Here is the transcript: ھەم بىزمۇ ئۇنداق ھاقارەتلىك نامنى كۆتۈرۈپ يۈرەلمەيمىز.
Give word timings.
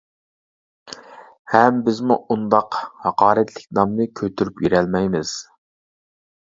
ھەم 1.55 1.77
بىزمۇ 1.89 2.17
ئۇنداق 2.35 2.79
ھاقارەتلىك 3.05 3.69
نامنى 3.81 4.11
كۆتۈرۈپ 4.23 4.67
يۈرەلمەيمىز. 4.69 5.41